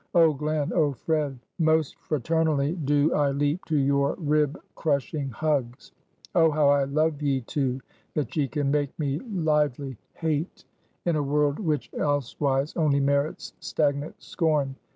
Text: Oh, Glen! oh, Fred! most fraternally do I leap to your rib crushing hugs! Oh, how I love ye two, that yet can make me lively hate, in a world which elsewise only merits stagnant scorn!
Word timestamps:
Oh, 0.15 0.33
Glen! 0.33 0.71
oh, 0.73 0.93
Fred! 0.93 1.37
most 1.59 1.95
fraternally 1.99 2.73
do 2.73 3.13
I 3.13 3.29
leap 3.29 3.65
to 3.65 3.77
your 3.77 4.15
rib 4.17 4.59
crushing 4.73 5.29
hugs! 5.29 5.91
Oh, 6.33 6.49
how 6.49 6.69
I 6.69 6.85
love 6.85 7.21
ye 7.21 7.41
two, 7.41 7.81
that 8.15 8.35
yet 8.35 8.53
can 8.53 8.71
make 8.71 8.97
me 8.97 9.19
lively 9.19 9.97
hate, 10.13 10.65
in 11.05 11.17
a 11.17 11.21
world 11.21 11.59
which 11.59 11.91
elsewise 11.95 12.75
only 12.75 12.99
merits 12.99 13.53
stagnant 13.59 14.15
scorn! 14.23 14.75